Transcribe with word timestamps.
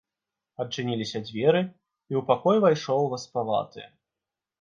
Адчыніліся 0.63 1.19
дзверы, 1.27 1.61
і 1.65 2.13
ў 2.19 2.23
пакой 2.31 2.55
увайшоў 2.61 3.05
васпаваты. 3.13 3.85